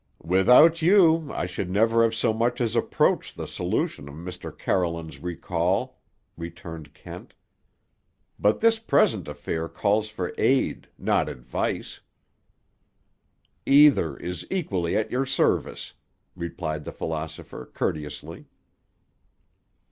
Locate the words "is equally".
14.17-14.95